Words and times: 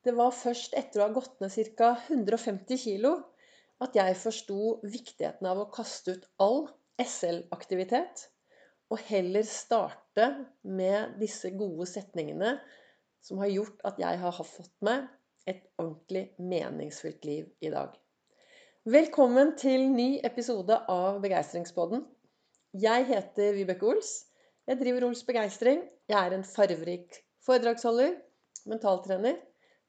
Det 0.00 0.14
var 0.16 0.32
først 0.32 0.72
etter 0.80 1.02
å 1.02 1.06
ha 1.08 1.12
gått 1.12 1.42
ned 1.42 1.52
ca. 1.76 1.90
150 2.08 2.78
kg 2.80 3.10
at 3.84 3.96
jeg 3.96 4.16
forsto 4.16 4.78
viktigheten 4.80 5.48
av 5.48 5.60
å 5.60 5.70
kaste 5.72 6.14
ut 6.16 6.28
all 6.40 6.62
SL-aktivitet, 7.00 8.22
og 8.88 9.02
heller 9.10 9.44
starte 9.44 10.26
med 10.64 11.18
disse 11.20 11.52
gode 11.52 11.86
setningene 11.88 12.54
som 13.24 13.40
har 13.44 13.52
gjort 13.52 13.84
at 13.90 14.00
jeg 14.00 14.20
har 14.22 14.40
fått 14.40 14.72
meg 14.84 15.04
et 15.48 15.68
ordentlig 15.76 16.30
meningsfylt 16.40 17.28
liv 17.28 17.50
i 17.60 17.72
dag. 17.72 17.92
Velkommen 18.88 19.52
til 19.60 19.84
ny 19.92 20.14
episode 20.24 20.80
av 20.88 21.20
Begeistringspodden. 21.20 22.06
Jeg 22.72 23.04
heter 23.12 23.52
Vibeke 23.58 23.92
Ols. 23.92 24.14
Jeg 24.64 24.80
driver 24.80 25.10
Ols 25.10 25.26
Begeistring. 25.28 25.84
Jeg 26.08 26.16
er 26.16 26.36
en 26.38 26.48
farverik 26.48 27.20
foredragsholder, 27.44 28.16
mentaltrener. 28.64 29.36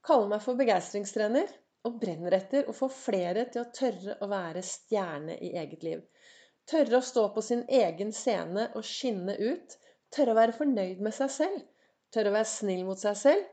Kaller 0.05 0.31
meg 0.31 0.41
for 0.41 0.57
begeistringstrener 0.57 1.51
og 1.87 1.97
brenner 2.01 2.33
etter 2.37 2.69
å 2.69 2.73
få 2.77 2.89
flere 2.93 3.45
til 3.53 3.63
å 3.63 3.71
tørre 3.75 4.17
å 4.21 4.29
være 4.31 4.63
stjerne 4.65 5.37
i 5.37 5.51
eget 5.61 5.85
liv. 5.85 6.01
Tørre 6.69 6.99
å 6.99 7.05
stå 7.05 7.27
på 7.35 7.43
sin 7.45 7.63
egen 7.67 8.13
scene 8.15 8.67
og 8.77 8.85
skinne 8.85 9.35
ut. 9.37 9.77
Tørre 10.13 10.33
å 10.33 10.39
være 10.39 10.57
fornøyd 10.57 11.01
med 11.05 11.15
seg 11.15 11.33
selv. 11.33 11.61
Tørre 12.13 12.31
å 12.31 12.37
være 12.37 12.49
snill 12.53 12.83
mot 12.87 13.01
seg 13.01 13.17
selv. 13.17 13.45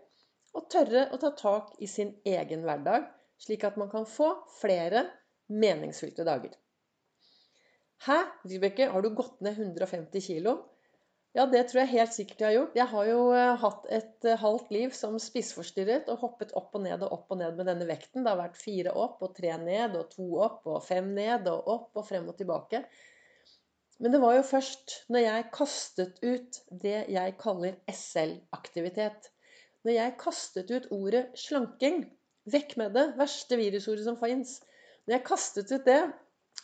Og 0.56 0.68
tørre 0.72 1.04
å 1.12 1.20
ta 1.20 1.32
tak 1.36 1.74
i 1.84 1.88
sin 1.90 2.14
egen 2.26 2.64
hverdag, 2.66 3.04
slik 3.38 3.64
at 3.68 3.76
man 3.80 3.90
kan 3.92 4.08
få 4.08 4.30
flere 4.58 5.04
meningsfylte 5.52 6.24
dager. 6.26 6.56
Hæ, 8.06 8.18
Vibeke, 8.48 8.88
har 8.92 9.02
du 9.02 9.10
gått 9.14 9.40
ned 9.44 9.58
150 9.58 10.24
kg? 10.24 10.56
Ja, 11.36 11.44
det 11.46 11.66
tror 11.68 11.82
jeg 11.82 11.92
helt 11.92 12.14
sikkert 12.16 12.40
jeg 12.40 12.48
har 12.48 12.54
gjort. 12.56 12.76
Jeg 12.78 12.88
har 12.90 13.08
jo 13.10 13.18
eh, 13.36 13.58
hatt 13.60 13.84
et 13.92 14.26
eh, 14.26 14.38
halvt 14.40 14.70
liv 14.74 14.94
som 14.96 15.18
spiseforstyrret 15.20 16.08
og 16.12 16.22
hoppet 16.24 16.54
opp 16.56 16.74
og 16.78 16.86
ned 16.86 17.04
og 17.04 17.12
opp 17.18 17.34
og 17.34 17.40
ned 17.42 17.58
med 17.58 17.68
denne 17.68 17.88
vekten. 17.88 18.24
Det 18.24 18.32
har 18.32 18.40
vært 18.40 18.58
fire 18.60 18.94
opp 18.96 19.20
og 19.26 19.34
tre 19.36 19.52
ned 19.60 19.96
og 19.98 20.08
to 20.14 20.28
opp 20.46 20.66
og 20.66 20.80
fem 20.86 21.12
ned 21.18 21.50
og 21.52 21.68
opp 21.74 22.00
og 22.00 22.06
frem 22.08 22.30
og 22.32 22.38
tilbake. 22.40 22.80
Men 23.98 24.14
det 24.14 24.22
var 24.22 24.38
jo 24.38 24.46
først 24.46 24.94
når 25.12 25.24
jeg 25.24 25.48
kastet 25.54 26.20
ut 26.22 26.60
det 26.84 26.98
jeg 27.12 27.36
kaller 27.42 27.76
SL-aktivitet. 27.92 29.28
Når 29.84 29.94
jeg 29.94 30.16
kastet 30.20 30.70
ut 30.70 30.88
ordet 30.94 31.26
slanking, 31.38 32.06
vekk 32.48 32.76
med 32.80 32.96
det, 32.96 33.04
verste 33.18 33.58
virusordet 33.60 34.06
som 34.06 34.16
fins. 34.20 34.58
Når 35.04 35.18
jeg 35.18 35.26
kastet 35.28 35.74
ut 35.74 35.84
det, 35.86 36.00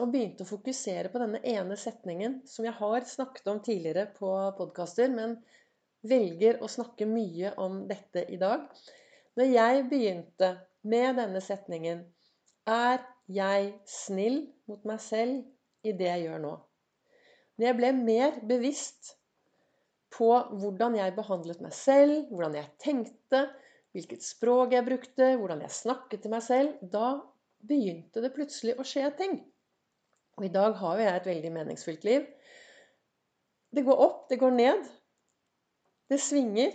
og 0.03 0.11
begynte 0.11 0.43
å 0.43 0.49
fokusere 0.49 1.11
på 1.13 1.21
denne 1.23 1.41
ene 1.47 1.77
setningen 1.79 2.41
som 2.51 2.67
jeg 2.67 2.75
har 2.81 3.07
snakket 3.07 3.51
om 3.51 3.61
tidligere 3.63 4.09
på 4.17 4.31
podkaster, 4.59 5.13
men 5.13 5.37
velger 6.05 6.61
å 6.63 6.71
snakke 6.71 7.07
mye 7.09 7.55
om 7.63 7.85
dette 7.89 8.25
i 8.29 8.39
dag. 8.41 8.67
Når 9.39 9.51
jeg 9.51 9.85
begynte 9.91 10.51
med 10.87 11.19
denne 11.19 11.41
setningen 11.43 12.05
Er 12.65 13.03
jeg 13.29 13.75
snill 13.89 14.39
mot 14.69 14.85
meg 14.89 15.01
selv 15.05 15.43
i 15.85 15.93
det 15.93 16.09
jeg 16.09 16.23
gjør 16.27 16.41
nå? 16.41 16.53
Når 17.59 17.67
jeg 17.69 17.77
ble 17.79 17.91
mer 17.99 18.39
bevisst 18.49 19.15
på 20.15 20.31
hvordan 20.59 20.97
jeg 20.97 21.15
behandlet 21.17 21.61
meg 21.61 21.75
selv, 21.77 22.31
hvordan 22.31 22.57
jeg 22.57 22.71
tenkte, 22.83 23.43
hvilket 23.95 24.25
språk 24.25 24.75
jeg 24.75 24.87
brukte, 24.87 25.35
hvordan 25.39 25.63
jeg 25.65 25.77
snakket 25.77 26.25
til 26.25 26.33
meg 26.33 26.45
selv, 26.47 26.79
da 26.81 27.19
begynte 27.65 28.23
det 28.25 28.33
plutselig 28.35 28.79
å 28.79 28.87
skje 28.87 29.11
ting. 29.19 29.37
Og 30.39 30.47
i 30.47 30.53
dag 30.53 30.75
har 30.81 30.99
jo 30.99 31.07
jeg 31.07 31.21
et 31.21 31.29
veldig 31.31 31.53
meningsfylt 31.55 32.07
liv. 32.07 32.25
Det 33.75 33.85
går 33.87 34.01
opp, 34.07 34.25
det 34.31 34.39
går 34.41 34.55
ned. 34.55 34.87
Det 36.11 36.21
svinger. 36.21 36.75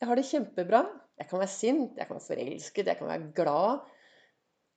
Jeg 0.00 0.08
har 0.08 0.18
det 0.18 0.26
kjempebra. 0.26 0.82
Jeg 1.18 1.28
kan 1.30 1.42
være 1.42 1.54
sint, 1.54 1.98
jeg 1.98 2.06
kan 2.08 2.16
være 2.16 2.26
forelsket, 2.26 2.86
jeg 2.86 2.98
kan 2.98 3.10
være 3.10 3.32
glad. 3.36 3.90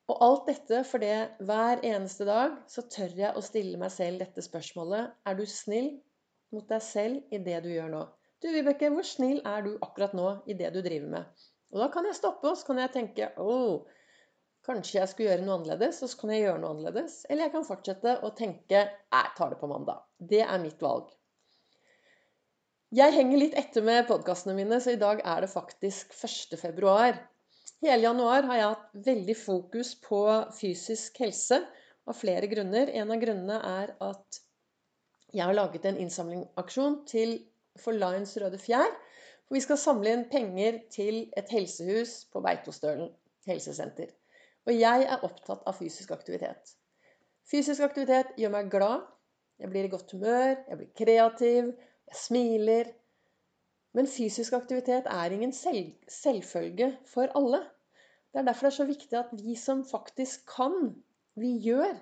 Og 0.06 0.20
alt 0.22 0.50
dette 0.50 0.82
fordi 0.86 1.10
hver 1.48 1.82
eneste 1.82 2.26
dag 2.28 2.54
så 2.70 2.84
tør 2.92 3.16
jeg 3.18 3.34
å 3.34 3.42
stille 3.42 3.80
meg 3.80 3.90
selv 3.90 4.22
dette 4.22 4.44
spørsmålet. 4.44 5.16
Er 5.26 5.38
du 5.38 5.42
snill 5.50 5.96
mot 6.54 6.68
deg 6.70 6.84
selv 6.84 7.34
i 7.34 7.40
det 7.42 7.58
du 7.64 7.72
gjør 7.72 7.90
nå? 7.94 8.04
Du, 8.42 8.50
Vibeke, 8.52 8.92
hvor 8.92 9.06
snill 9.06 9.40
er 9.48 9.64
du 9.64 9.72
akkurat 9.82 10.14
nå 10.14 10.28
i 10.46 10.54
det 10.54 10.70
du 10.74 10.82
driver 10.84 11.08
med? 11.16 11.46
Og 11.74 11.82
da 11.82 11.88
kan 11.90 12.06
jeg 12.06 12.18
stoppe, 12.18 12.46
og 12.52 12.58
så 12.58 12.68
kan 12.68 12.78
jeg 12.84 12.92
tenke 12.94 13.30
Å, 13.42 13.56
Kanskje 14.66 14.98
jeg 14.98 15.10
skulle 15.10 15.30
gjøre 15.30 15.44
noe 15.46 15.60
annerledes, 15.60 16.00
og 16.02 16.10
så 16.10 16.18
kan 16.20 16.32
jeg 16.34 16.42
gjøre 16.42 16.58
noe 16.62 16.72
annerledes. 16.74 17.20
Eller 17.30 17.46
jeg 17.46 17.54
kan 17.54 17.66
fortsette 17.68 18.16
å 18.26 18.32
tenke 18.34 18.80
jeg 18.82 19.30
tar 19.38 19.52
det 19.52 19.60
på 19.60 19.70
mandag. 19.70 20.02
Det 20.18 20.42
er 20.42 20.58
mitt 20.62 20.82
valg. 20.82 21.12
Jeg 22.96 23.14
henger 23.14 23.40
litt 23.42 23.54
etter 23.58 23.84
med 23.86 24.06
podkastene 24.08 24.56
mine, 24.58 24.80
så 24.82 24.94
i 24.94 25.00
dag 25.00 25.22
er 25.22 25.42
det 25.42 25.52
faktisk 25.52 26.14
1. 26.16 26.58
februar. 26.58 27.18
Hele 27.84 28.06
januar 28.06 28.46
har 28.48 28.58
jeg 28.58 28.72
hatt 28.72 29.00
veldig 29.06 29.36
fokus 29.38 29.92
på 30.02 30.20
fysisk 30.56 31.18
helse 31.22 31.60
av 32.06 32.18
flere 32.18 32.48
grunner. 32.50 32.90
En 32.90 33.10
av 33.12 33.22
grunnene 33.22 33.58
er 33.70 33.94
at 34.06 34.40
jeg 35.34 35.44
har 35.44 35.54
laget 35.58 35.86
en 35.86 35.98
innsamlingsaksjon 36.00 37.02
til 37.10 37.36
for 37.78 37.94
Lions 37.94 38.34
Røde 38.40 38.58
Fjær. 38.62 38.90
For 39.46 39.58
vi 39.58 39.62
skal 39.62 39.78
samle 39.78 40.14
inn 40.14 40.24
penger 40.30 40.80
til 40.90 41.26
et 41.38 41.50
helsehus 41.54 42.24
på 42.32 42.42
Beitostølen 42.42 43.12
helsesenter. 43.46 44.10
Og 44.66 44.74
jeg 44.74 45.06
er 45.06 45.22
opptatt 45.26 45.62
av 45.66 45.76
fysisk 45.78 46.10
aktivitet. 46.14 46.74
Fysisk 47.46 47.84
aktivitet 47.86 48.32
gjør 48.40 48.54
meg 48.56 48.70
glad. 48.72 49.04
Jeg 49.62 49.70
blir 49.72 49.86
i 49.86 49.92
godt 49.92 50.12
humør, 50.12 50.56
jeg 50.68 50.78
blir 50.80 50.88
kreativ, 50.98 51.68
jeg 52.10 52.18
smiler. 52.20 52.90
Men 53.96 54.10
fysisk 54.10 54.52
aktivitet 54.58 55.06
er 55.08 55.32
ingen 55.32 55.54
selv, 55.56 55.94
selvfølge 56.10 56.90
for 57.08 57.30
alle. 57.38 57.62
Det 58.32 58.42
er 58.42 58.48
derfor 58.50 58.66
det 58.66 58.72
er 58.72 58.76
så 58.76 58.88
viktig 58.90 59.16
at 59.16 59.30
vi 59.32 59.54
som 59.56 59.86
faktisk 59.88 60.44
kan, 60.50 60.90
vi 61.40 61.54
gjør 61.64 61.94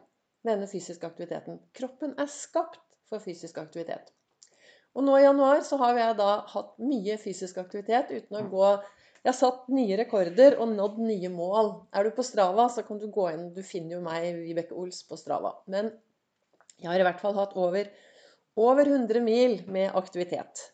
denne 0.48 0.66
fysiske 0.66 1.06
aktiviteten. 1.06 1.60
Kroppen 1.76 2.16
er 2.18 2.32
skapt 2.32 2.80
for 3.08 3.22
fysisk 3.22 3.60
aktivitet. 3.62 4.10
Og 4.94 5.04
nå 5.06 5.14
i 5.18 5.24
januar 5.26 5.62
så 5.66 5.78
har 5.78 5.98
jeg 5.98 6.16
da 6.18 6.32
hatt 6.50 6.74
mye 6.82 7.16
fysisk 7.22 7.58
aktivitet 7.62 8.10
uten 8.14 8.40
å 8.40 8.44
gå 8.50 8.68
jeg 9.24 9.30
har 9.32 9.36
satt 9.38 9.68
nye 9.72 9.96
rekorder 9.96 10.58
og 10.60 10.74
nådd 10.74 10.98
nye 11.00 11.30
mål. 11.32 11.70
Er 11.96 12.04
du 12.04 12.12
på 12.12 12.24
Strava, 12.26 12.66
så 12.68 12.82
kan 12.84 12.98
du 13.00 13.06
gå 13.08 13.30
inn. 13.30 13.46
Du 13.56 13.62
finner 13.64 13.96
jo 13.96 14.02
meg, 14.04 14.26
Vibeke 14.44 14.76
Ols, 14.76 14.98
på 15.08 15.16
Strava. 15.16 15.54
Men 15.72 15.88
jeg 16.76 16.90
har 16.90 17.00
i 17.00 17.06
hvert 17.06 17.22
fall 17.22 17.38
hatt 17.38 17.54
over, 17.56 17.88
over 18.60 18.90
100 18.90 19.24
mil 19.24 19.62
med 19.72 19.96
aktivitet. 19.96 20.66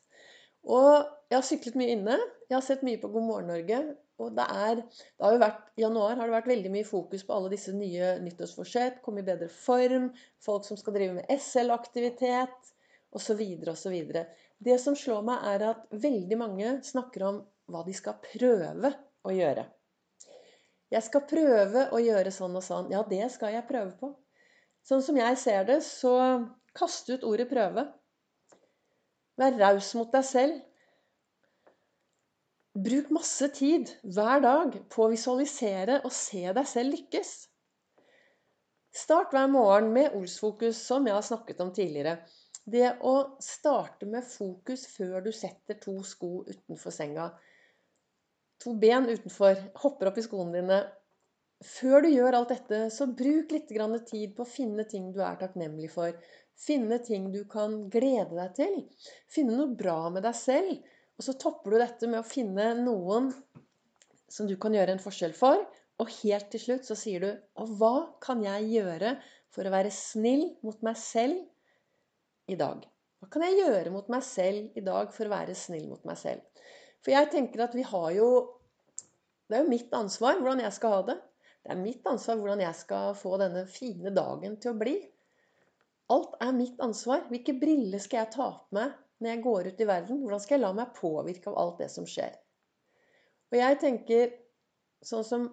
Og 0.66 0.90
jeg 1.30 1.36
har 1.36 1.46
syklet 1.46 1.78
mye 1.78 1.94
inne. 1.94 2.16
Jeg 2.48 2.56
har 2.56 2.66
sett 2.66 2.82
mye 2.82 2.98
på 2.98 3.12
God 3.14 3.28
morgen 3.28 3.52
Norge. 3.52 3.78
Og 4.20 4.34
det 4.34 4.48
er, 4.64 4.82
det 4.82 5.24
har 5.24 5.36
jo 5.36 5.42
vært, 5.44 5.62
I 5.78 5.86
januar 5.86 6.18
har 6.18 6.26
det 6.26 6.34
vært 6.34 6.50
veldig 6.50 6.74
mye 6.74 6.90
fokus 6.90 7.22
på 7.24 7.36
alle 7.36 7.52
disse 7.54 7.72
nye 7.76 8.16
nyttårsforsett. 8.24 8.98
Komme 9.06 9.22
i 9.22 9.28
bedre 9.30 9.46
form. 9.60 10.10
Folk 10.42 10.66
som 10.66 10.80
skal 10.80 10.98
drive 10.98 11.20
med 11.20 11.30
SL-aktivitet 11.38 12.74
osv. 13.14 13.46
osv. 13.70 13.96
Det 14.58 14.76
som 14.82 14.98
slår 14.98 15.22
meg, 15.30 15.48
er 15.54 15.68
at 15.70 15.86
veldig 16.02 16.42
mange 16.42 16.74
snakker 16.90 17.28
om 17.30 17.42
hva 17.72 17.84
de 17.86 17.94
skal 17.97 18.19
prøve 18.25 18.92
å 19.25 19.34
gjøre. 19.34 19.66
Jeg 20.91 21.06
skal 21.06 21.26
prøve 21.31 21.84
å 21.94 22.00
gjøre 22.03 22.32
sånn 22.34 22.56
og 22.58 22.64
sånn. 22.66 22.91
Ja, 22.91 23.04
det 23.06 23.28
skal 23.31 23.54
jeg 23.54 23.69
prøve 23.69 23.92
på. 24.00 24.10
Sånn 24.86 25.04
som 25.06 25.19
jeg 25.20 25.36
ser 25.38 25.66
det, 25.69 25.78
så 25.86 26.14
kast 26.75 27.10
ut 27.12 27.26
ordet 27.26 27.47
'prøve'. 27.50 27.86
Vær 29.38 29.59
raus 29.60 29.94
mot 29.94 30.10
deg 30.12 30.25
selv. 30.26 30.59
Bruk 32.75 33.10
masse 33.10 33.48
tid 33.54 33.91
hver 34.03 34.42
dag 34.44 34.76
på 34.94 35.04
å 35.04 35.12
visualisere 35.12 36.00
og 36.04 36.12
se 36.14 36.42
deg 36.59 36.66
selv 36.70 36.94
lykkes. 36.94 37.30
Start 38.94 39.34
hver 39.34 39.47
morgen 39.50 39.92
med 39.94 40.14
Olsfokus, 40.19 40.78
som 40.86 41.06
jeg 41.06 41.14
har 41.14 41.26
snakket 41.26 41.60
om 41.62 41.72
tidligere. 41.75 42.16
Det 42.66 42.88
å 43.06 43.14
starte 43.42 44.06
med 44.06 44.26
fokus 44.26 44.86
før 44.91 45.22
du 45.25 45.30
setter 45.34 45.78
to 45.82 45.97
sko 46.06 46.44
utenfor 46.48 46.94
senga 46.94 47.30
to 48.60 48.75
ben 48.81 49.09
utenfor, 49.09 49.59
hopper 49.83 50.10
opp 50.10 50.21
i 50.21 50.24
skoene 50.24 50.59
dine. 50.59 50.80
Før 51.65 52.04
du 52.04 52.09
gjør 52.09 52.39
alt 52.39 52.53
dette, 52.54 52.84
så 52.92 53.09
bruk 53.09 53.53
litt 53.53 53.68
tid 54.09 54.36
på 54.36 54.45
å 54.45 54.48
finne 54.48 54.86
ting 54.89 55.10
du 55.12 55.21
er 55.24 55.36
takknemlig 55.41 55.91
for. 55.92 56.15
Finne 56.60 56.98
ting 57.04 57.30
du 57.33 57.42
kan 57.48 57.89
glede 57.92 58.36
deg 58.36 58.54
til. 58.57 58.78
Finne 59.28 59.57
noe 59.57 59.77
bra 59.77 60.09
med 60.12 60.24
deg 60.24 60.36
selv. 60.36 60.78
Og 61.21 61.24
så 61.24 61.36
topper 61.36 61.74
du 61.74 61.78
dette 61.80 62.09
med 62.09 62.21
å 62.21 62.27
finne 62.27 62.72
noen 62.80 63.28
som 64.30 64.48
du 64.48 64.57
kan 64.60 64.72
gjøre 64.77 64.97
en 64.97 65.03
forskjell 65.03 65.36
for. 65.36 65.60
Og 66.01 66.13
helt 66.22 66.48
til 66.53 66.63
slutt 66.63 66.89
så 66.89 66.97
sier 66.97 67.21
du 67.21 67.30
Og 67.60 67.72
hva 67.77 67.95
kan 68.24 68.41
jeg 68.45 68.71
gjøre 68.72 69.18
for 69.53 69.68
å 69.68 69.72
være 69.74 69.92
snill 69.92 70.47
mot 70.65 70.80
meg 70.86 70.97
selv 70.97 71.41
i 72.48 72.56
dag? 72.60 72.86
Hva 73.21 73.28
kan 73.34 73.45
jeg 73.45 73.59
gjøre 73.60 73.92
mot 73.92 74.09
meg 74.09 74.24
selv 74.24 74.78
i 74.80 74.84
dag 74.84 75.13
for 75.13 75.28
å 75.28 75.34
være 75.34 75.56
snill 75.59 75.91
mot 75.91 76.06
meg 76.09 76.16
selv? 76.16 76.41
For 77.00 77.14
jeg 77.14 77.30
tenker 77.32 77.64
at 77.64 77.76
vi 77.76 77.84
har 77.86 78.10
jo 78.16 78.30
Det 79.50 79.58
er 79.58 79.64
jo 79.64 79.72
mitt 79.72 79.94
ansvar 79.97 80.38
hvordan 80.38 80.62
jeg 80.62 80.74
skal 80.76 80.92
ha 80.94 81.04
det. 81.08 81.16
Det 81.64 81.72
er 81.74 81.80
mitt 81.80 82.04
ansvar 82.06 82.38
hvordan 82.38 82.60
jeg 82.62 82.76
skal 82.78 83.16
få 83.18 83.38
denne 83.41 83.64
fine 83.68 84.12
dagen 84.14 84.54
til 84.62 84.72
å 84.72 84.78
bli. 84.78 84.94
Alt 86.14 86.36
er 86.42 86.52
mitt 86.54 86.78
ansvar. 86.82 87.24
Hvilke 87.30 87.56
briller 87.58 88.02
skal 88.02 88.22
jeg 88.22 88.34
ta 88.36 88.47
på 88.52 88.78
meg 88.78 88.94
når 89.20 89.32
jeg 89.32 89.42
går 89.44 89.66
ut 89.70 89.82
i 89.82 89.88
verden? 89.91 90.20
Hvordan 90.22 90.44
skal 90.44 90.56
jeg 90.56 90.64
la 90.64 90.70
meg 90.78 90.94
påvirke 90.97 91.50
av 91.50 91.58
alt 91.64 91.82
det 91.82 91.91
som 91.92 92.06
skjer? 92.08 92.38
Og 93.50 93.58
jeg 93.58 93.80
tenker 93.82 94.30
sånn 95.06 95.26
som 95.26 95.48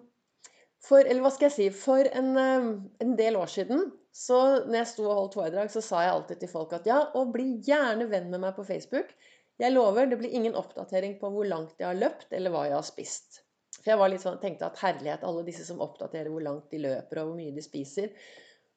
for, 0.78 1.02
Eller 1.02 1.24
hva 1.24 1.32
skal 1.34 1.48
jeg 1.48 1.56
si 1.56 1.64
For 1.74 2.06
en, 2.20 2.36
eh, 2.38 2.68
en 3.02 3.16
del 3.18 3.36
år 3.36 3.50
siden, 3.50 3.88
så 4.14 4.38
når 4.66 4.76
jeg 4.80 4.90
sto 4.92 5.08
og 5.08 5.16
holdt 5.16 5.36
foredrag, 5.38 5.72
så 5.74 5.82
sa 5.84 6.04
jeg 6.04 6.12
alltid 6.14 6.40
til 6.42 6.50
folk 6.52 6.72
at 6.76 6.86
ja, 6.86 7.00
og 7.18 7.32
bli 7.34 7.58
gjerne 7.66 8.06
venn 8.10 8.30
med 8.30 8.42
meg 8.42 8.54
på 8.56 8.66
Facebook. 8.66 9.10
Jeg 9.58 9.74
lover, 9.74 10.06
det 10.06 10.20
blir 10.20 10.34
ingen 10.38 10.56
oppdatering 10.58 11.16
på 11.18 11.30
hvor 11.34 11.46
langt 11.48 11.80
jeg 11.80 11.88
har 11.88 11.98
løpt, 11.98 12.30
eller 12.36 12.54
hva 12.54 12.66
jeg 12.68 12.76
har 12.76 12.86
spist. 12.86 13.40
For 13.78 13.90
jeg 13.92 14.00
var 14.00 14.10
litt 14.12 14.22
sånn, 14.22 14.38
tenkte 14.42 14.68
at 14.68 14.78
herlighet, 14.82 15.24
alle 15.26 15.46
disse 15.46 15.64
som 15.66 15.82
oppdaterer 15.82 16.30
hvor 16.30 16.44
langt 16.44 16.70
de 16.70 16.82
løper, 16.82 17.22
og 17.22 17.30
hvor 17.30 17.38
mye 17.40 17.54
de 17.56 17.64
spiser. 17.64 18.12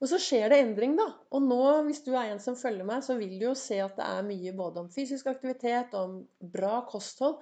Og 0.01 0.09
så 0.09 0.17
skjer 0.17 0.49
det 0.49 0.57
endring, 0.63 0.95
da. 0.97 1.07
Og 1.29 1.43
nå, 1.45 1.61
hvis 1.85 2.01
du 2.05 2.11
er 2.15 2.31
en 2.31 2.41
som 2.41 2.57
følger 2.57 2.87
meg, 2.87 3.03
så 3.05 3.17
vil 3.19 3.35
du 3.37 3.45
jo 3.51 3.57
se 3.57 3.77
at 3.83 3.93
det 3.99 4.07
er 4.07 4.25
mye 4.25 4.53
både 4.57 4.81
om 4.81 4.89
fysisk 4.93 5.29
aktivitet, 5.29 5.93
om 5.93 6.23
bra 6.55 6.79
kosthold. 6.89 7.37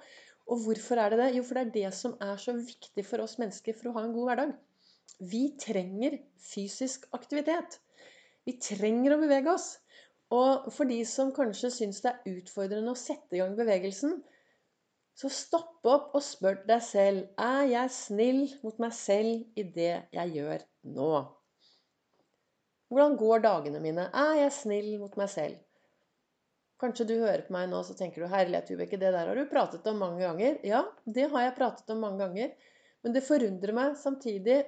Og 0.50 0.64
hvorfor 0.66 1.00
er 1.00 1.14
det 1.14 1.20
det? 1.22 1.30
Jo, 1.38 1.44
for 1.46 1.56
det 1.56 1.62
er 1.62 1.76
det 1.78 1.94
som 1.96 2.16
er 2.20 2.36
så 2.42 2.52
viktig 2.58 3.06
for 3.08 3.24
oss 3.24 3.38
mennesker 3.40 3.76
for 3.78 3.88
å 3.88 3.94
ha 3.96 4.04
en 4.04 4.12
god 4.16 4.28
hverdag. 4.28 4.52
Vi 5.32 5.46
trenger 5.60 6.18
fysisk 6.44 7.06
aktivitet. 7.16 7.78
Vi 8.44 8.58
trenger 8.60 9.14
å 9.14 9.20
bevege 9.22 9.54
oss. 9.54 9.74
Og 10.30 10.68
for 10.70 10.86
de 10.86 11.00
som 11.08 11.32
kanskje 11.34 11.72
syns 11.74 12.02
det 12.04 12.12
er 12.12 12.36
utfordrende 12.38 12.92
å 12.94 12.98
sette 12.98 13.34
i 13.34 13.40
gang 13.40 13.56
bevegelsen, 13.58 14.20
så 15.20 15.28
stopp 15.32 15.84
opp 15.90 16.14
og 16.16 16.22
spør 16.24 16.62
deg 16.68 16.82
selv 16.86 17.42
er 17.42 17.64
jeg 17.68 17.92
snill 17.92 18.44
mot 18.62 18.78
meg 18.80 18.94
selv 18.96 19.58
i 19.58 19.64
det 19.74 19.92
jeg 20.14 20.36
gjør 20.36 20.62
nå. 20.94 21.10
Hvordan 22.90 23.18
går 23.18 23.42
dagene 23.44 23.82
mine? 23.82 24.06
Er 24.16 24.38
jeg 24.44 24.54
snill 24.54 24.94
mot 25.02 25.18
meg 25.18 25.28
selv? 25.30 25.58
Kanskje 26.80 27.04
du 27.10 27.14
hører 27.20 27.44
på 27.44 27.52
meg 27.54 27.68
nå 27.68 27.82
så 27.84 27.94
tenker 27.98 28.24
du 28.24 28.30
herlighet, 28.32 28.70
Vibeke, 28.72 28.98
det 28.98 29.12
der 29.12 29.28
har 29.28 29.36
du 29.36 29.50
pratet 29.50 29.86
om 29.90 29.98
mange 30.00 30.22
ganger. 30.24 30.56
Ja, 30.64 30.86
det 31.04 31.26
har 31.34 31.44
jeg 31.44 31.56
pratet 31.58 31.92
om 31.92 32.00
mange 32.06 32.22
ganger. 32.22 32.54
Men 33.04 33.16
det 33.16 33.26
forundrer 33.26 33.76
meg 33.76 33.98
samtidig 34.00 34.62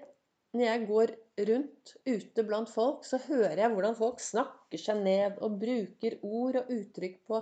når 0.53 0.65
jeg 0.67 0.87
går 0.89 1.13
rundt 1.49 1.93
ute 2.05 2.45
blant 2.45 2.69
folk, 2.69 3.07
så 3.09 3.21
hører 3.25 3.63
jeg 3.63 3.73
hvordan 3.73 3.97
folk 3.97 4.21
snakker 4.21 4.81
seg 4.81 5.01
ned 5.01 5.39
og 5.41 5.57
bruker 5.63 6.19
ord 6.29 6.59
og 6.61 6.73
uttrykk 6.75 7.17
på, 7.29 7.41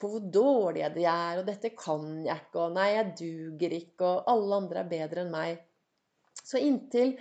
på 0.00 0.10
hvor 0.12 0.28
dårlige 0.38 0.92
de 0.94 1.06
er, 1.10 1.40
og 1.40 1.48
'dette 1.48 1.72
kan 1.74 2.06
jeg 2.22 2.36
ikke', 2.44 2.62
og 2.62 2.76
'nei, 2.76 2.88
jeg 2.94 3.12
duger 3.18 3.74
ikke', 3.80 4.06
og 4.06 4.30
'alle 4.30 4.60
andre 4.62 4.84
er 4.84 4.92
bedre 4.94 5.24
enn 5.24 5.34
meg'. 5.34 5.58
Så 6.44 6.62
inntil 6.62 7.16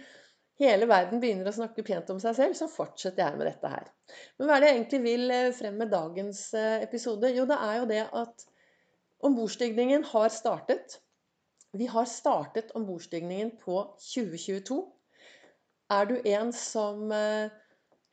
hele 0.61 0.87
verden 0.89 1.21
begynner 1.23 1.49
å 1.49 1.55
snakke 1.57 1.85
pent 1.87 2.09
om 2.13 2.21
seg 2.21 2.37
selv, 2.37 2.55
så 2.59 2.69
fortsetter 2.69 3.25
jeg 3.25 3.39
med 3.39 3.49
dette 3.49 3.73
her. 3.73 3.89
Men 4.37 4.47
hva 4.47 4.55
er 4.55 4.61
det 4.61 4.69
jeg 4.69 4.77
egentlig 4.77 5.01
vil 5.07 5.33
eh, 5.33 5.51
frem 5.55 5.77
med 5.81 5.91
dagens 5.93 6.53
eh, 6.53 6.83
episode? 6.85 7.33
Jo, 7.33 7.45
det 7.49 7.57
er 7.57 7.75
jo 7.79 7.89
det 7.89 8.05
at 8.21 8.45
ombordstigningen 9.25 10.05
har 10.13 10.29
startet. 10.33 10.99
Vi 11.77 11.89
har 11.89 12.07
startet 12.09 12.71
ombordstigningen 12.77 13.55
på 13.61 13.81
2022. 14.01 14.79
Er 15.89 16.05
du 16.09 16.15
en 16.21 16.51
som 16.53 17.09
eh, 17.15 17.49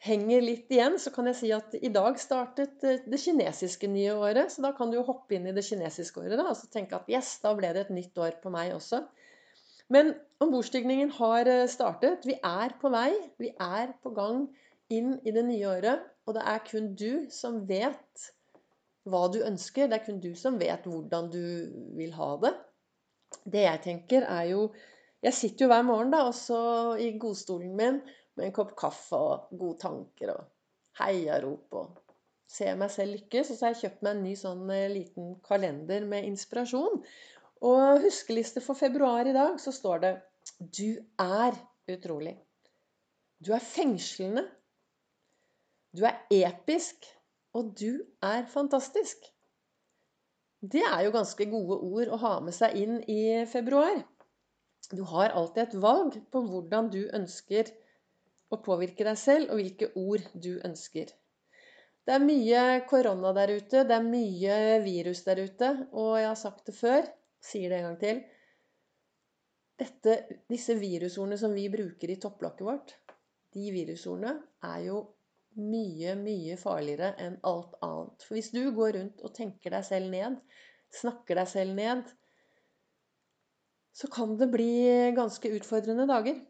henger 0.07 0.45
litt 0.45 0.73
igjen, 0.73 0.97
så 1.01 1.13
kan 1.13 1.29
jeg 1.31 1.39
si 1.41 1.51
at 1.55 1.75
i 1.77 1.91
dag 1.93 2.19
startet 2.21 2.85
eh, 2.87 3.03
det 3.05 3.21
kinesiske 3.21 3.89
nye 3.93 4.15
året. 4.17 4.53
Så 4.53 4.65
da 4.65 4.73
kan 4.77 4.93
du 4.93 4.99
jo 4.99 5.07
hoppe 5.09 5.37
inn 5.37 5.49
i 5.49 5.55
det 5.57 5.65
kinesiske 5.67 6.23
året 6.23 6.39
da, 6.41 6.49
og 6.51 6.57
så 6.59 6.71
tenke 6.73 6.99
at 6.99 7.11
yes, 7.13 7.37
da 7.45 7.53
ble 7.59 7.73
det 7.77 7.87
et 7.87 7.97
nytt 7.97 8.23
år 8.23 8.39
på 8.43 8.53
meg 8.55 8.75
også. 8.77 9.03
Men 9.93 10.15
ombordstigningen 10.43 11.13
har 11.19 11.51
eh, 11.51 11.67
startet. 11.71 12.27
Vi 12.27 12.39
er 12.41 12.77
på 12.81 12.91
vei. 12.95 13.11
Vi 13.43 13.53
er 13.53 13.93
på 14.03 14.15
gang 14.17 14.47
inn 14.93 15.19
i 15.27 15.35
det 15.35 15.45
nye 15.47 15.69
året. 15.77 16.09
Og 16.27 16.35
det 16.39 16.43
er 16.49 16.65
kun 16.67 16.91
du 16.99 17.27
som 17.31 17.63
vet 17.69 18.31
hva 19.07 19.27
du 19.31 19.43
ønsker. 19.47 19.87
Det 19.87 20.01
er 20.01 20.07
kun 20.09 20.23
du 20.23 20.33
som 20.39 20.59
vet 20.59 20.89
hvordan 20.89 21.31
du 21.31 21.45
vil 21.99 22.15
ha 22.17 22.33
det. 22.43 22.55
Det 23.47 23.63
jeg 23.63 23.83
tenker, 23.85 24.27
er 24.27 24.51
jo 24.51 24.69
jeg 25.25 25.35
sitter 25.35 25.65
jo 25.65 25.71
hver 25.73 25.85
morgen 25.87 26.13
da, 26.13 26.25
også 26.29 26.59
i 27.03 27.13
godstolen 27.21 27.73
min 27.77 28.01
med 28.37 28.49
en 28.49 28.57
kopp 28.57 28.75
kaffe 28.79 29.17
og 29.17 29.55
gode 29.57 29.79
tanker 29.81 30.35
og 30.35 30.43
heiarop 31.01 31.79
og 31.81 32.03
ser 32.47 32.77
meg 32.79 32.93
selv 32.93 33.17
lykkes. 33.17 33.51
Og 33.51 33.59
så 33.59 33.67
har 33.67 33.75
jeg 33.75 33.83
kjøpt 33.85 34.05
meg 34.05 34.17
en 34.17 34.25
ny 34.27 34.35
sånn 34.39 34.65
eh, 34.73 34.89
liten 34.93 35.35
kalender 35.47 36.07
med 36.09 36.29
inspirasjon. 36.29 37.01
Og 37.67 38.03
huskeliste 38.05 38.63
for 38.65 38.79
februar 38.79 39.29
i 39.29 39.35
dag 39.37 39.57
så 39.63 39.73
står 39.75 40.05
det 40.05 40.13
Du 40.61 40.99
er 41.23 41.57
utrolig. 41.91 42.37
Du 43.41 43.53
er 43.57 43.65
fengslende. 43.65 44.45
Du 45.97 46.05
er 46.05 46.21
episk. 46.33 47.09
Og 47.57 47.73
du 47.81 48.03
er 48.21 48.45
fantastisk. 48.53 49.31
Det 50.61 50.83
er 50.85 51.07
jo 51.07 51.15
ganske 51.15 51.47
gode 51.49 51.79
ord 51.87 52.11
å 52.13 52.19
ha 52.21 52.35
med 52.45 52.53
seg 52.57 52.77
inn 52.77 52.99
i 53.09 53.47
februar. 53.49 54.03
Du 54.93 55.03
har 55.11 55.35
alltid 55.35 55.63
et 55.65 55.79
valg 55.83 56.19
på 56.31 56.43
hvordan 56.47 56.91
du 56.93 57.03
ønsker 57.17 57.73
å 58.53 58.61
påvirke 58.63 59.07
deg 59.07 59.19
selv, 59.19 59.51
og 59.51 59.59
hvilke 59.59 59.91
ord 59.99 60.27
du 60.35 60.53
ønsker. 60.67 61.11
Det 62.07 62.15
er 62.15 62.23
mye 62.23 62.63
korona 62.87 63.33
der 63.35 63.57
ute, 63.57 63.83
det 63.83 63.97
er 63.97 64.05
mye 64.07 64.59
virus 64.85 65.25
der 65.27 65.43
ute, 65.43 65.71
og 65.91 66.13
jeg 66.21 66.29
har 66.29 66.39
sagt 66.39 66.69
det 66.69 66.77
før, 66.79 67.09
sier 67.43 67.73
det 67.73 67.81
en 67.81 67.89
gang 67.89 67.99
til. 68.03 68.21
Dette, 69.77 70.15
disse 70.49 70.77
virusordene 70.79 71.39
som 71.41 71.57
vi 71.57 71.67
bruker 71.73 72.13
i 72.13 72.19
topplokket 72.23 72.67
vårt, 72.69 72.95
de 73.57 73.73
virusordene 73.75 74.37
er 74.71 74.85
jo 74.87 75.01
mye, 75.57 76.15
mye 76.21 76.57
farligere 76.61 77.11
enn 77.25 77.41
alt 77.49 77.75
annet. 77.85 78.23
For 78.23 78.39
hvis 78.39 78.53
du 78.55 78.63
går 78.77 78.95
rundt 79.01 79.27
og 79.27 79.35
tenker 79.37 79.75
deg 79.75 79.85
selv 79.89 80.13
ned, 80.13 80.39
snakker 80.95 81.41
deg 81.41 81.51
selv 81.51 81.77
ned, 81.77 82.07
så 83.97 84.11
kan 84.13 84.35
det 84.37 84.51
bli 84.53 84.71
ganske 85.17 85.51
utfordrende 85.57 86.05
dager. 86.09 86.41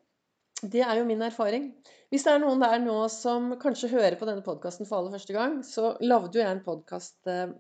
Det 0.63 0.81
er 0.83 0.99
jo 0.99 1.07
min 1.07 1.23
erfaring. 1.23 1.69
Hvis 2.11 2.25
det 2.27 2.33
er 2.33 2.41
noen 2.43 2.63
der 2.63 2.81
nå 2.83 2.97
som 3.13 3.53
kanskje 3.63 3.93
hører 3.93 4.17
på 4.19 4.27
denne 4.27 4.43
podkasten 4.47 4.89
for 4.89 4.99
aller 4.99 5.15
første 5.15 5.37
gang, 5.37 5.61
så 5.67 5.93
lagde 6.03 6.39
jo 6.39 6.43
jeg 6.43 6.57
en 6.57 6.65
podkast 6.65 7.31
eh, 7.31 7.53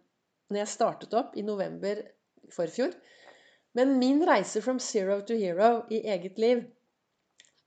når 0.50 0.62
jeg 0.62 0.72
startet 0.72 1.14
opp 1.18 1.36
i 1.38 1.44
november 1.46 2.00
forfjor. 2.54 2.94
Men 3.76 3.98
min 4.00 4.22
reise 4.26 4.62
from 4.64 4.80
zero 4.80 5.20
to 5.28 5.36
hero 5.38 5.84
i 5.92 6.00
eget 6.08 6.40
liv 6.40 6.64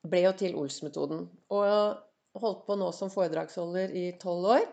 ble 0.10 0.24
jo 0.26 0.36
til 0.40 0.58
Ols-metoden. 0.60 1.28
Og 1.54 2.40
holdt 2.40 2.66
på 2.66 2.78
nå 2.80 2.90
som 2.96 3.12
foredragsholder 3.14 3.96
i 3.96 4.06
tolv 4.20 4.50
år. 4.58 4.66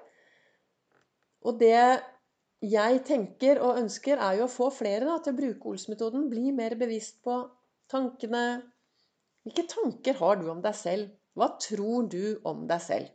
Og 1.47 1.61
det 1.61 1.79
jeg 2.65 3.03
tenker 3.05 3.61
og 3.61 3.83
ønsker, 3.83 4.17
er 4.17 4.39
jo 4.41 4.47
å 4.47 4.53
få 4.53 4.71
flere 4.73 5.05
da, 5.05 5.19
til 5.21 5.35
å 5.35 5.41
bruke 5.41 5.73
Ols-metoden. 5.73 6.29
Bli 6.31 6.53
mer 6.57 6.77
bevisst 6.81 7.21
på 7.25 7.37
tankene. 7.93 8.63
Hvilke 9.45 9.67
tanker 9.71 10.17
har 10.21 10.41
du 10.41 10.49
om 10.51 10.63
deg 10.65 10.77
selv? 10.79 11.13
Hva 11.37 11.51
tror 11.61 12.09
du 12.09 12.39
om 12.49 12.65
deg 12.69 12.81
selv? 12.81 13.13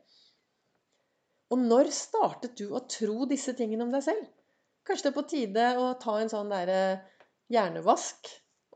Og 1.51 1.59
når 1.59 1.89
startet 1.91 2.53
du 2.61 2.69
å 2.71 2.83
tro 2.87 3.25
disse 3.27 3.55
tingene 3.57 3.87
om 3.87 3.91
deg 3.91 4.05
selv? 4.05 4.29
Kanskje 4.87 5.07
det 5.07 5.11
er 5.11 5.17
på 5.17 5.25
tide 5.29 5.65
å 5.81 5.89
ta 6.01 6.15
en 6.21 6.31
sånn 6.31 6.53
derre 6.53 7.01
hjernevask 7.51 8.29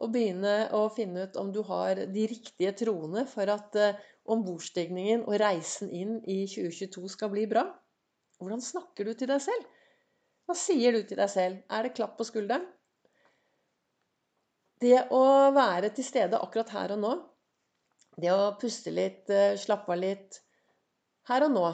og 0.03 0.11
begynne 0.11 0.55
å 0.75 0.81
finne 0.91 1.29
ut 1.29 1.37
om 1.39 1.53
du 1.55 1.61
har 1.69 2.01
de 2.11 2.25
riktige 2.27 2.73
troene 2.81 3.23
for 3.29 3.49
at 3.53 3.77
uh, 3.79 4.01
ombordstigningen 4.33 5.23
og 5.23 5.37
reisen 5.39 5.93
inn 5.93 6.17
i 6.27 6.41
2022 6.51 7.13
skal 7.13 7.31
bli 7.31 7.45
bra? 7.47 7.63
Hvordan 8.41 8.61
snakker 8.65 9.07
du 9.07 9.13
til 9.15 9.31
deg 9.31 9.39
selv? 9.45 9.74
Hva 10.45 10.53
sier 10.57 10.93
du 10.93 11.01
til 11.01 11.17
deg 11.17 11.29
selv? 11.31 11.61
Er 11.73 11.83
det 11.85 11.95
klapp 11.97 12.17
på 12.19 12.25
skulderen? 12.27 12.65
Det 14.81 14.99
å 15.15 15.51
være 15.55 15.89
til 15.95 16.05
stede 16.05 16.37
akkurat 16.37 16.69
her 16.75 16.91
og 16.93 16.99
nå, 17.01 17.13
det 18.21 18.31
å 18.31 18.57
puste 18.59 18.91
litt, 18.93 19.29
eh, 19.31 19.57
slappe 19.57 19.91
av 19.95 19.99
litt 20.01 20.41
her 21.29 21.43
og 21.47 21.51
nå, 21.55 21.65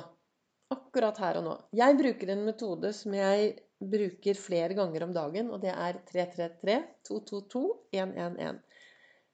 akkurat 0.71 1.17
her 1.19 1.37
og 1.41 1.45
nå 1.45 1.55
Jeg 1.75 1.97
bruker 1.99 2.27
en 2.31 2.45
metode 2.47 2.93
som 2.95 3.13
jeg 3.17 3.39
bruker 3.81 4.33
flere 4.37 4.73
ganger 4.77 5.03
om 5.03 5.13
dagen, 5.13 5.51
og 5.51 5.61
det 5.63 5.73
er 5.73 5.93
333-222-111. 6.11 8.59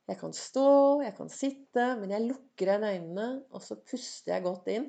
Jeg 0.08 0.17
kan 0.22 0.34
stå, 0.34 1.01
jeg 1.03 1.15
kan 1.17 1.29
sitte, 1.29 1.96
men 2.00 2.10
jeg 2.15 2.27
lukker 2.29 2.67
igjen 2.72 2.84
øynene, 2.88 3.44
og 3.51 3.62
så 3.62 3.75
puster 3.84 4.34
jeg 4.34 4.44
godt 4.48 4.67
inn. 4.72 4.86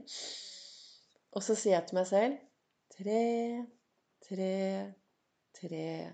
Og 1.35 1.43
så 1.43 1.55
sier 1.59 1.75
jeg 1.75 1.87
til 1.89 1.97
meg 1.99 2.07
selv 2.09 2.35
tre 2.95 3.23
tre, 4.29 4.95
tre. 5.57 6.13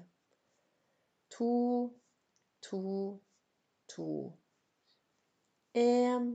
To, 1.35 1.91
to, 2.63 3.21
to. 3.91 4.09
Én, 5.75 6.29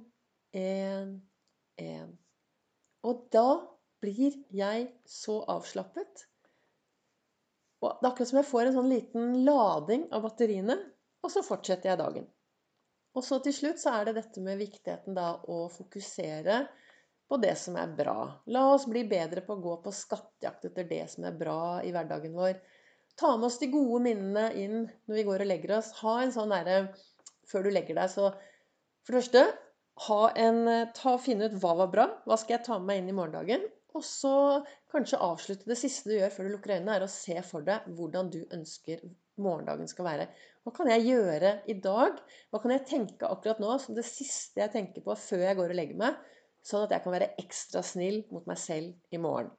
én, 0.52 1.14
én. 1.80 2.10
Og 3.08 3.28
da 3.32 3.48
blir 4.04 4.36
jeg 4.52 4.90
så 5.08 5.40
avslappet. 5.48 6.26
Og 7.80 7.96
det 8.02 8.04
er 8.04 8.12
akkurat 8.12 8.32
som 8.32 8.42
jeg 8.42 8.50
får 8.50 8.66
en 8.68 8.76
sånn 8.76 8.92
liten 8.92 9.38
lading 9.48 10.10
av 10.12 10.26
batteriene, 10.28 10.76
og 11.24 11.32
så 11.32 11.44
fortsetter 11.46 11.94
jeg 11.94 12.02
dagen. 12.02 12.28
Og 13.16 13.24
så 13.26 13.40
til 13.44 13.56
slutt 13.56 13.80
så 13.82 13.94
er 13.96 14.10
det 14.10 14.18
dette 14.20 14.44
med 14.44 14.60
viktigheten 14.60 15.16
da 15.16 15.32
å 15.48 15.62
fokusere 15.72 16.60
på 17.30 17.38
det 17.38 17.54
som 17.62 17.78
er 17.78 17.92
bra. 17.94 18.18
La 18.50 18.66
oss 18.74 18.88
bli 18.90 19.04
bedre 19.08 19.44
på 19.46 19.56
å 19.56 19.62
gå 19.62 19.76
på 19.84 19.94
skattejakt 19.94 20.66
etter 20.72 20.88
det 20.90 21.06
som 21.12 21.28
er 21.30 21.38
bra 21.38 21.80
i 21.86 21.94
hverdagen 21.94 22.34
vår. 22.38 22.58
Ta 23.20 23.36
med 23.38 23.50
oss 23.50 23.60
de 23.62 23.70
gode 23.70 24.02
minnene 24.08 24.50
inn 24.58 24.78
når 25.06 25.20
vi 25.20 25.26
går 25.28 25.44
og 25.44 25.52
legger 25.52 25.76
oss. 25.78 25.92
Ha 26.02 26.20
en 26.24 26.34
sånn 26.34 26.54
derre 26.56 26.80
før 27.50 27.68
du 27.68 27.74
legger 27.74 28.00
deg. 28.00 28.10
Så 28.10 28.32
for 29.06 29.14
det 29.14 29.22
første, 29.22 29.44
en, 30.40 30.62
ta, 30.96 31.18
finne 31.22 31.50
ut 31.50 31.60
hva 31.62 31.76
var 31.84 31.92
bra. 31.94 32.08
Hva 32.26 32.40
skal 32.40 32.58
jeg 32.58 32.66
ta 32.66 32.80
med 32.80 32.90
meg 32.90 33.04
inn 33.04 33.12
i 33.14 33.18
morgendagen? 33.18 33.68
Og 33.98 34.06
så 34.06 34.34
kanskje 34.94 35.22
avslutte 35.26 35.70
det 35.70 35.78
siste 35.80 36.10
du 36.12 36.16
gjør 36.16 36.34
før 36.34 36.48
du 36.48 36.54
lukker 36.56 36.76
øynene, 36.78 36.96
er 36.98 37.06
å 37.06 37.12
se 37.12 37.36
for 37.46 37.66
deg 37.66 37.88
hvordan 37.98 38.30
du 38.34 38.42
ønsker 38.56 39.02
morgendagen 39.42 39.90
skal 39.90 40.08
være. 40.08 40.28
Hva 40.64 40.74
kan 40.76 40.90
jeg 40.92 41.08
gjøre 41.08 41.54
i 41.72 41.76
dag? 41.82 42.20
Hva 42.50 42.62
kan 42.62 42.74
jeg 42.76 42.86
tenke 42.90 43.30
akkurat 43.30 43.62
nå 43.64 43.78
som 43.82 43.98
det 43.98 44.06
siste 44.08 44.62
jeg 44.62 44.74
tenker 44.74 45.06
på 45.06 45.16
før 45.18 45.48
jeg 45.48 45.60
går 45.60 45.74
og 45.74 45.80
legger 45.80 46.02
meg? 46.02 46.20
Sånn 46.66 46.86
at 46.86 46.94
jeg 46.96 47.06
kan 47.06 47.16
være 47.16 47.32
ekstra 47.42 47.84
snill 47.86 48.22
mot 48.34 48.48
meg 48.50 48.60
selv 48.62 49.16
i 49.16 49.22
morgen. 49.22 49.52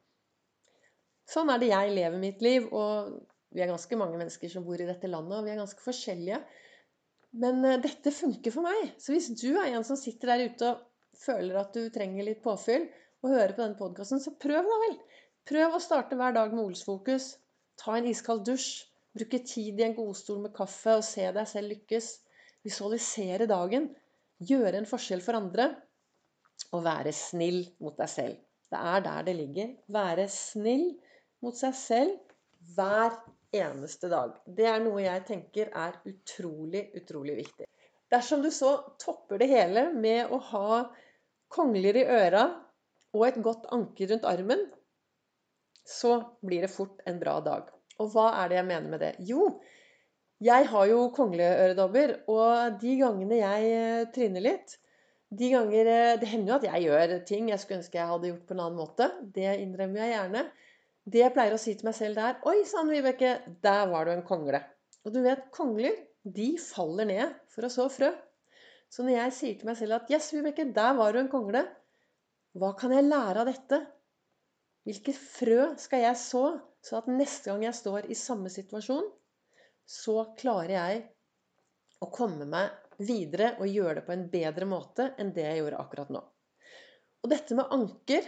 Sånn 1.31 1.51
er 1.53 1.61
det 1.63 1.71
jeg 1.71 1.95
lever 1.95 2.21
mitt 2.21 2.43
liv. 2.45 2.67
Og 2.75 3.15
vi 3.55 3.63
er 3.63 3.71
ganske 3.71 3.99
mange 3.99 4.19
mennesker 4.19 4.53
som 4.53 4.67
bor 4.67 4.81
i 4.81 4.89
dette 4.89 5.11
landet, 5.11 5.39
og 5.39 5.47
vi 5.47 5.55
er 5.55 5.61
ganske 5.61 5.83
forskjellige. 5.83 6.41
Men 7.43 7.65
eh, 7.67 7.81
dette 7.83 8.13
funker 8.15 8.55
for 8.55 8.67
meg. 8.67 8.95
Så 8.99 9.15
hvis 9.15 9.31
du 9.39 9.53
er 9.53 9.73
en 9.73 9.87
som 9.87 9.99
sitter 9.99 10.35
der 10.35 10.51
ute 10.51 10.73
og 10.75 10.87
føler 11.21 11.59
at 11.61 11.75
du 11.77 11.89
trenger 11.93 12.27
litt 12.27 12.43
påfyll, 12.45 12.89
og 13.21 13.35
hører 13.35 13.53
på 13.53 13.61
denne 13.61 13.77
podkasten, 13.77 14.21
så 14.23 14.33
prøv 14.41 14.65
da 14.65 14.77
vel. 14.85 14.95
Prøv 15.51 15.77
å 15.77 15.83
starte 15.83 16.17
hver 16.17 16.33
dag 16.37 16.55
med 16.55 16.63
Olsfokus. 16.71 17.35
Ta 17.81 17.99
en 17.99 18.09
iskald 18.09 18.47
dusj. 18.49 18.87
Bruke 19.17 19.41
tid 19.43 19.81
i 19.81 19.85
en 19.85 19.97
godstol 19.97 20.39
med 20.45 20.55
kaffe 20.55 20.95
og 21.01 21.05
se 21.05 21.27
deg 21.35 21.49
selv 21.51 21.73
lykkes. 21.75 22.11
Visualisere 22.65 23.49
dagen. 23.51 23.91
Gjøre 24.51 24.81
en 24.81 24.89
forskjell 24.89 25.23
for 25.25 25.37
andre. 25.37 25.73
Og 26.77 26.85
være 26.87 27.13
snill 27.17 27.65
mot 27.83 27.97
deg 27.99 28.11
selv. 28.11 28.39
Det 28.71 28.79
er 28.79 29.05
der 29.05 29.27
det 29.27 29.37
ligger. 29.37 29.71
Være 29.91 30.29
snill 30.31 30.87
mot 31.43 31.57
seg 31.59 31.75
selv 31.75 32.17
hver 32.77 33.17
eneste 33.57 34.11
dag. 34.13 34.37
Det 34.47 34.67
er 34.71 34.83
noe 34.85 35.03
jeg 35.03 35.27
tenker 35.27 35.71
er 35.75 35.99
utrolig, 36.07 36.87
utrolig 37.01 37.41
viktig. 37.41 37.67
Dersom 38.11 38.43
du 38.43 38.51
så 38.55 38.75
topper 38.99 39.41
det 39.41 39.51
hele 39.51 39.89
med 39.95 40.31
å 40.35 40.39
ha 40.51 40.83
kongler 41.51 41.99
i 41.99 42.07
øra 42.07 42.45
og 43.15 43.27
et 43.27 43.41
godt 43.43 43.67
anker 43.75 44.13
rundt 44.13 44.27
armen, 44.31 44.65
så 45.87 46.21
blir 46.47 46.67
det 46.67 46.73
fort 46.73 47.03
en 47.11 47.19
bra 47.23 47.39
dag. 47.43 47.71
Og 48.01 48.13
hva 48.15 48.31
er 48.43 48.51
det 48.51 48.61
jeg 48.61 48.69
mener 48.69 48.93
med 48.93 49.03
det? 49.03 49.13
Jo, 49.27 49.47
jeg 50.41 50.69
har 50.71 50.87
jo 50.89 51.09
kongleøredobber, 51.17 52.15
og 52.33 52.79
de 52.81 52.95
gangene 53.03 53.41
jeg 53.43 53.73
eh, 53.75 54.05
tryner 54.15 54.47
litt 54.47 54.77
de 55.31 55.51
ganger, 55.53 55.87
eh, 55.87 56.19
Det 56.21 56.29
hender 56.29 56.53
jo 56.53 56.57
at 56.59 56.67
jeg 56.67 56.83
gjør 56.89 57.25
ting 57.27 57.49
jeg 57.51 57.61
skulle 57.61 57.79
ønske 57.81 57.99
jeg 57.99 58.11
hadde 58.11 58.31
gjort 58.33 58.47
på 58.47 58.55
en 58.55 58.63
annen 58.65 58.79
måte. 58.79 59.07
Det 59.23 59.53
innrømmer 59.63 60.03
jeg 60.03 60.15
gjerne. 60.17 60.43
Det 61.11 61.23
jeg 61.23 61.35
pleier 61.35 61.55
å 61.55 61.61
si 61.61 61.75
til 61.75 61.87
meg 61.87 61.97
selv 61.97 62.19
der 62.19 62.41
Oi 62.51 62.65
sann, 62.69 62.91
Vibeke, 62.91 63.37
der 63.63 63.87
var 63.91 64.05
du 64.05 64.13
en 64.13 64.27
kongle. 64.27 64.63
Og 65.07 65.15
du 65.15 65.23
vet, 65.23 65.47
kongler 65.55 65.95
de 66.25 66.51
faller 66.61 67.09
ned 67.09 67.39
for 67.49 67.65
å 67.65 67.73
så 67.73 67.87
frø. 67.89 68.11
Så 68.91 69.07
når 69.07 69.17
jeg 69.17 69.37
sier 69.37 69.61
til 69.61 69.71
meg 69.71 69.79
selv 69.79 70.01
at 70.01 70.11
Yes, 70.11 70.33
Vibeke, 70.35 70.67
der 70.75 70.99
var 70.99 71.15
du 71.15 71.21
en 71.23 71.31
kongle. 71.33 71.63
Hva 72.59 72.75
kan 72.77 72.93
jeg 72.93 73.07
lære 73.07 73.45
av 73.45 73.49
dette? 73.49 73.81
Hvilke 74.85 75.15
frø 75.15 75.71
skal 75.79 76.03
jeg 76.09 76.19
så, 76.19 76.45
så 76.83 76.99
at 76.99 77.09
neste 77.13 77.53
gang 77.53 77.65
jeg 77.69 77.79
står 77.79 78.11
i 78.11 78.19
samme 78.19 78.51
situasjon, 78.51 79.07
så 79.87 80.25
klarer 80.41 80.75
jeg 80.75 81.03
å 82.03 82.09
komme 82.11 82.49
meg 82.51 82.75
videre 83.01 83.55
og 83.59 83.71
gjøre 83.71 84.01
det 84.01 84.05
på 84.07 84.15
en 84.15 84.27
bedre 84.33 84.69
måte 84.69 85.11
enn 85.19 85.33
det 85.37 85.47
jeg 85.47 85.63
gjorde 85.63 85.81
akkurat 85.83 86.13
nå. 86.15 86.23
Og 87.21 87.33
dette 87.33 87.57
med 87.57 87.73
anker 87.75 88.27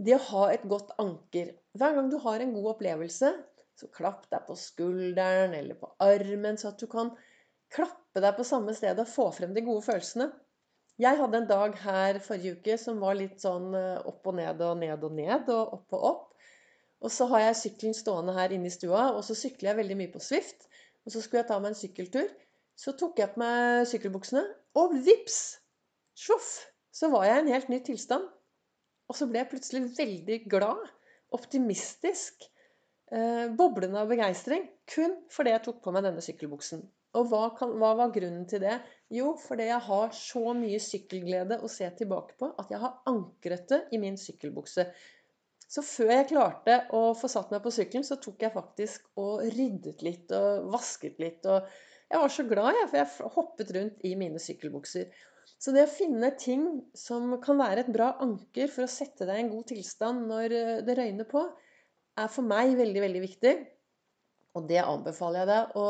det 0.00 0.16
å 0.16 0.24
ha 0.30 0.44
et 0.52 0.66
godt 0.68 0.94
anker. 1.02 1.52
Hver 1.76 1.96
gang 1.96 2.10
du 2.12 2.16
har 2.22 2.40
en 2.40 2.54
god 2.56 2.70
opplevelse, 2.74 3.32
så 3.76 3.88
klapp 3.92 4.26
deg 4.32 4.46
på 4.46 4.56
skulderen 4.58 5.54
eller 5.56 5.76
på 5.80 5.90
armen, 6.04 6.58
så 6.60 6.70
at 6.72 6.80
du 6.80 6.86
kan 6.90 7.12
klappe 7.72 8.22
deg 8.22 8.36
på 8.36 8.46
samme 8.46 8.74
sted 8.76 8.98
og 9.00 9.08
få 9.08 9.28
frem 9.36 9.52
de 9.56 9.64
gode 9.66 9.84
følelsene. 9.86 10.30
Jeg 11.00 11.16
hadde 11.16 11.38
en 11.38 11.48
dag 11.48 11.76
her 11.80 12.18
forrige 12.24 12.58
uke 12.58 12.76
som 12.80 12.98
var 13.00 13.16
litt 13.16 13.40
sånn 13.40 13.70
eh, 13.76 14.00
opp 14.08 14.26
og 14.28 14.36
ned 14.36 14.60
og 14.66 14.80
ned 14.82 15.06
og 15.06 15.14
ned 15.16 15.48
og 15.54 15.76
opp 15.78 15.96
og 15.96 16.06
opp. 16.10 16.26
Og 17.00 17.12
så 17.12 17.24
har 17.30 17.46
jeg 17.46 17.60
sykkelen 17.62 17.96
stående 17.96 18.34
her 18.36 18.52
inne 18.52 18.68
i 18.68 18.74
stua, 18.74 19.06
og 19.14 19.22
så 19.24 19.36
sykler 19.38 19.70
jeg 19.70 19.78
veldig 19.78 19.96
mye 19.96 20.12
på 20.12 20.20
Swift. 20.20 20.66
Og 21.06 21.14
så 21.14 21.22
skulle 21.22 21.40
jeg 21.40 21.48
ta 21.48 21.56
meg 21.62 21.72
en 21.72 21.78
sykkeltur. 21.78 22.28
Så 22.80 22.94
tok 22.96 23.18
jeg 23.20 23.34
på 23.34 23.42
meg 23.42 23.86
sykkelbuksene, 23.90 24.42
og 24.80 24.94
vips! 25.04 25.40
Svoff! 26.16 26.52
Så 26.90 27.10
var 27.12 27.26
jeg 27.26 27.36
i 27.36 27.42
en 27.42 27.50
helt 27.52 27.68
ny 27.72 27.80
tilstand. 27.84 28.24
Og 29.10 29.18
så 29.18 29.26
ble 29.28 29.42
jeg 29.42 29.50
plutselig 29.50 29.82
veldig 29.98 30.38
glad, 30.48 30.80
optimistisk, 31.36 32.46
eh, 33.12 33.50
boblende 33.58 34.00
av 34.00 34.08
begeistring. 34.10 34.64
Kun 34.88 35.18
fordi 35.34 35.52
jeg 35.52 35.64
tok 35.66 35.82
på 35.84 35.92
meg 35.94 36.06
denne 36.06 36.24
sykkelbuksen. 36.24 36.82
Og 37.18 37.28
hva, 37.28 37.42
kan, 37.58 37.74
hva, 37.82 37.92
var 37.98 38.14
grunnen 38.14 38.46
til 38.48 38.62
det? 38.62 38.76
Jo, 39.12 39.34
fordi 39.42 39.66
jeg 39.66 39.82
har 39.90 40.12
så 40.14 40.54
mye 40.54 40.80
sykkelglede 40.82 41.58
å 41.60 41.70
se 41.70 41.88
tilbake 41.98 42.36
på 42.38 42.52
at 42.62 42.70
jeg 42.70 42.80
har 42.80 43.00
ankret 43.10 43.66
det 43.72 43.80
i 43.92 44.00
min 44.02 44.18
sykkelbukse. 44.20 44.86
Så 45.70 45.84
før 45.86 46.14
jeg 46.14 46.30
klarte 46.32 46.80
å 46.96 47.10
få 47.18 47.28
satt 47.30 47.50
meg 47.54 47.62
på 47.62 47.74
sykkelen, 47.74 48.06
så 48.06 48.18
tok 48.22 48.46
jeg 48.46 48.54
faktisk 48.54 49.10
og 49.20 49.44
ryddet 49.54 50.02
litt 50.06 50.32
og 50.34 50.70
vasket 50.72 51.18
litt. 51.22 51.46
Og 51.50 51.66
jeg 52.10 52.22
var 52.22 52.32
så 52.34 52.44
glad, 52.50 52.74
jeg, 52.74 52.88
for 52.90 52.98
jeg 52.98 53.32
hoppet 53.36 53.74
rundt 53.76 54.06
i 54.06 54.14
mine 54.18 54.40
sykkelbukser. 54.42 55.10
Så 55.60 55.74
det 55.76 55.84
å 55.84 55.92
finne 55.92 56.32
ting 56.40 56.64
som 56.96 57.34
kan 57.42 57.60
være 57.60 57.84
et 57.84 57.92
bra 57.92 58.14
anker 58.24 58.70
for 58.72 58.86
å 58.86 58.90
sette 58.90 59.28
deg 59.28 59.38
i 59.38 59.44
en 59.44 59.52
god 59.52 59.68
tilstand 59.70 60.26
når 60.30 60.54
eh, 60.56 60.72
det 60.86 60.96
røyner 60.98 61.28
på, 61.28 61.44
er 62.18 62.32
for 62.32 62.46
meg 62.46 62.74
veldig, 62.78 63.02
veldig 63.04 63.22
viktig. 63.22 63.54
Og 64.58 64.66
det 64.70 64.80
anbefaler 64.82 65.44
jeg 65.44 65.50
deg 65.52 65.78
å 65.78 65.86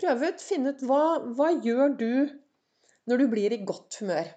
prøve 0.00 0.32
ut. 0.32 0.42
Finne 0.42 0.74
ut 0.74 0.84
hva, 0.88 1.02
hva 1.36 1.52
gjør 1.54 1.94
du 2.00 2.12
når 3.08 3.22
du 3.22 3.26
blir 3.30 3.54
i 3.54 3.62
godt 3.68 4.00
humør? 4.02 4.32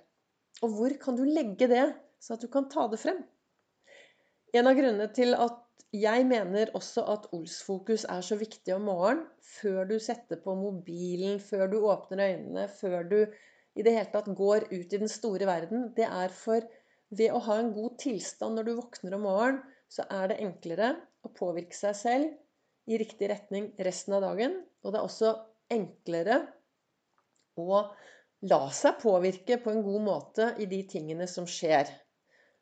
Og 0.62 0.78
hvor 0.78 0.98
kan 1.02 1.18
du 1.18 1.24
legge 1.26 1.70
det, 1.72 1.88
så 2.22 2.36
at 2.36 2.44
du 2.44 2.52
kan 2.52 2.70
ta 2.70 2.86
det 2.92 3.02
frem? 3.02 3.24
En 4.54 4.68
av 4.68 4.78
grunnene 4.78 5.10
til 5.16 5.34
at 5.34 5.58
jeg 5.96 6.26
mener 6.28 6.72
også 6.78 7.04
at 7.14 7.30
Olsfokus 7.36 8.06
er 8.10 8.22
så 8.26 8.38
viktig 8.40 8.74
om 8.76 8.86
morgenen, 8.90 9.26
før 9.44 9.88
du 9.90 9.98
setter 10.00 10.40
på 10.44 10.56
mobilen, 10.56 11.40
før 11.44 11.68
du 11.72 11.80
åpner 11.90 12.24
øynene, 12.30 12.68
før 12.80 13.04
du 13.10 13.18
i 13.76 13.84
det 13.86 13.94
hele 13.96 14.12
tatt 14.14 14.30
går 14.36 14.68
ut 14.72 14.94
i 14.94 15.00
den 15.02 15.12
store 15.12 15.48
verden, 15.48 15.90
det 15.98 16.08
er 16.08 16.32
for 16.36 16.66
ved 17.12 17.34
å 17.36 17.42
ha 17.48 17.58
en 17.60 17.74
god 17.76 17.98
tilstand 18.00 18.58
når 18.58 18.68
du 18.68 18.74
våkner 18.78 19.16
om 19.18 19.26
morgenen, 19.28 19.62
så 19.92 20.06
er 20.08 20.32
det 20.32 20.40
enklere 20.46 20.94
å 21.28 21.32
påvirke 21.36 21.76
seg 21.76 21.98
selv 22.00 22.92
i 22.92 23.00
riktig 23.00 23.28
retning 23.32 23.72
resten 23.84 24.16
av 24.16 24.24
dagen. 24.24 24.62
Og 24.84 24.94
det 24.94 25.02
er 25.02 25.08
også 25.08 25.34
enklere 25.72 26.38
å 27.60 27.82
la 28.48 28.62
seg 28.74 29.02
påvirke 29.04 29.60
på 29.62 29.74
en 29.74 29.84
god 29.86 30.06
måte 30.06 30.48
i 30.64 30.68
de 30.72 30.80
tingene 30.90 31.28
som 31.30 31.48
skjer. 31.50 31.92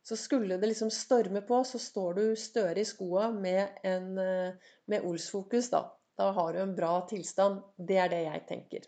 Så 0.06 0.18
skulle 0.18 0.58
det 0.58 0.72
liksom 0.72 0.92
storme 0.94 1.42
på, 1.46 1.64
så 1.68 1.80
står 1.82 2.14
du 2.18 2.24
støre 2.40 2.82
i 2.82 2.88
skoa 2.88 3.30
med, 3.36 3.82
en, 3.84 4.14
eh, 4.18 4.72
med 4.90 5.06
Olsfokus, 5.06 5.70
da. 5.74 5.84
Da 6.20 6.32
har 6.36 6.54
du 6.54 6.62
en 6.64 6.76
bra 6.76 6.96
tilstand. 7.08 7.62
Det 7.78 8.00
er 8.00 8.10
det 8.12 8.24
jeg 8.26 8.46
tenker. 8.48 8.88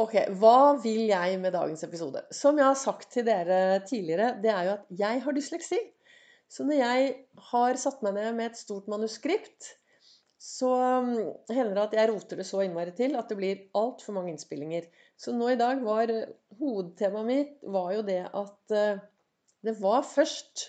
Ok, 0.00 0.14
hva 0.40 0.78
vil 0.80 1.04
jeg 1.10 1.36
med 1.40 1.52
dagens 1.52 1.82
episode? 1.84 2.22
Som 2.32 2.56
jeg 2.56 2.64
har 2.64 2.78
sagt 2.80 3.10
til 3.12 3.26
dere 3.26 3.82
tidligere, 3.84 4.30
det 4.40 4.52
er 4.52 4.68
jo 4.68 4.76
at 4.78 4.86
jeg 5.02 5.20
har 5.24 5.36
dysleksi. 5.36 5.80
Så 6.48 6.64
når 6.68 6.78
jeg 6.80 7.12
har 7.50 7.80
satt 7.80 8.00
meg 8.04 8.16
ned 8.16 8.38
med 8.38 8.50
et 8.50 8.60
stort 8.60 8.88
manuskript, 8.92 9.74
så 10.42 10.70
um, 11.04 11.12
hender 11.52 11.76
det 11.76 11.84
at 11.84 11.94
jeg 12.00 12.10
roter 12.10 12.40
det 12.40 12.48
så 12.48 12.64
innmari 12.64 12.92
til 12.96 13.14
at 13.20 13.28
det 13.30 13.36
blir 13.38 13.60
altfor 13.78 14.16
mange 14.16 14.32
innspillinger. 14.32 14.88
Så 15.14 15.36
nå 15.36 15.52
i 15.52 15.60
dag 15.60 15.84
var 15.84 16.10
hovedtemaet 16.58 17.28
mitt 17.28 17.52
var 17.76 17.92
jo 17.94 18.02
det 18.08 18.22
at 18.26 18.74
uh, 18.74 19.04
det 19.62 19.76
var 19.82 20.02
først 20.06 20.68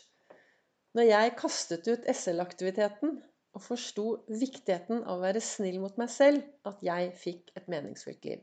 når 0.93 1.07
jeg 1.09 1.35
kastet 1.39 1.87
ut 1.89 2.09
SL-aktiviteten 2.13 3.15
og 3.53 3.61
forsto 3.61 4.05
viktigheten 4.29 5.03
av 5.03 5.17
å 5.17 5.23
være 5.23 5.41
snill 5.41 5.79
mot 5.81 5.97
meg 6.01 6.09
selv, 6.13 6.41
at 6.65 6.81
jeg 6.85 7.11
fikk 7.17 7.51
et 7.57 7.69
meningsfylt 7.69 8.25
liv. 8.25 8.41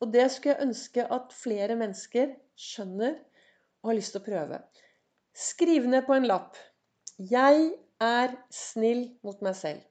Og 0.00 0.12
det 0.12 0.26
skulle 0.32 0.54
jeg 0.56 0.68
ønske 0.68 1.04
at 1.16 1.32
flere 1.32 1.76
mennesker 1.80 2.34
skjønner 2.60 3.16
og 3.82 3.90
har 3.90 3.98
lyst 3.98 4.16
til 4.16 4.22
å 4.22 4.26
prøve. 4.26 4.60
Skriv 5.36 5.88
ned 5.88 6.04
på 6.08 6.16
en 6.16 6.28
lapp 6.28 6.56
'Jeg 7.16 7.72
er 8.00 8.34
snill 8.52 9.16
mot 9.24 9.40
meg 9.42 9.54
selv'. 9.56 9.84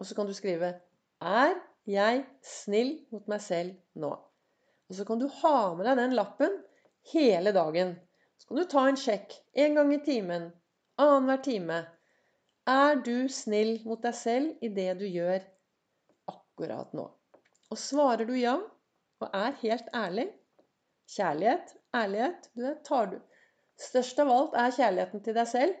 Og 0.00 0.06
så 0.06 0.14
kan 0.14 0.26
du 0.26 0.32
skrive 0.32 0.80
'Er 1.20 1.60
jeg 1.86 2.24
snill 2.42 3.06
mot 3.12 3.28
meg 3.28 3.40
selv 3.40 3.76
nå?' 3.94 4.16
Og 4.88 4.96
så 4.96 5.04
kan 5.04 5.18
du 5.20 5.28
ha 5.28 5.74
med 5.74 5.84
deg 5.84 5.96
den 5.96 6.16
lappen 6.16 6.62
hele 7.12 7.52
dagen. 7.52 7.98
Så 8.38 8.48
kan 8.48 8.60
du 8.60 8.64
ta 8.70 8.86
en 8.88 8.98
sjekk 9.00 9.36
en 9.64 9.78
gang 9.78 9.92
i 9.94 10.00
timen, 10.06 10.50
annenhver 11.00 11.42
time. 11.44 11.78
Er 12.68 13.00
du 13.04 13.28
snill 13.32 13.78
mot 13.88 14.02
deg 14.04 14.16
selv 14.16 14.64
i 14.64 14.70
det 14.72 14.90
du 15.00 15.06
gjør 15.06 15.42
akkurat 16.30 16.92
nå? 16.96 17.06
Og 17.68 17.80
svarer 17.80 18.28
du 18.28 18.36
ja, 18.38 18.58
og 19.18 19.34
er 19.34 19.56
helt 19.62 19.88
ærlig 19.94 20.28
Kjærlighet, 21.08 21.70
ærlighet 21.96 22.50
du 22.52 22.62
vet, 22.66 22.80
tar 22.84 23.06
du 23.08 23.16
Størst 23.78 24.18
av 24.18 24.30
alt 24.34 24.56
er 24.58 24.72
kjærligheten 24.74 25.22
til 25.22 25.36
deg 25.36 25.46
selv. 25.46 25.76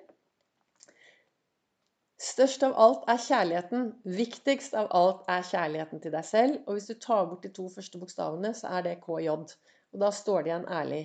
Størst 2.22 2.62
av 2.66 2.76
alt 2.78 3.08
er 3.10 3.18
kjærligheten. 3.24 3.88
Viktigst 4.18 4.76
av 4.78 4.86
alt 4.94 5.24
er 5.34 5.42
kjærligheten 5.48 6.02
til 6.04 6.14
deg 6.14 6.26
selv. 6.26 6.60
Og 6.66 6.78
hvis 6.78 6.86
du 6.86 6.94
tar 7.02 7.26
bort 7.26 7.42
de 7.42 7.50
to 7.56 7.66
første 7.74 7.98
bokstavene, 7.98 8.52
så 8.54 8.70
er 8.78 8.86
det 8.86 9.00
KJ. 9.02 9.34
Og 9.34 9.98
da 10.02 10.12
står 10.14 10.46
det 10.46 10.52
igjen 10.52 10.68
ærlig. 10.80 11.02